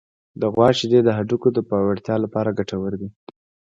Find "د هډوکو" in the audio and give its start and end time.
1.03-1.47